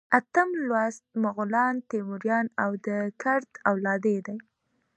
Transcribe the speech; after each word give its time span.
اتم 0.17 0.49
لوست 0.67 1.03
مغولان، 1.23 1.75
تیموریان 1.89 2.45
او 2.63 2.71
د 2.85 2.87
کرت 3.21 3.49
اولادې 3.69 4.17
دي. 4.25 4.37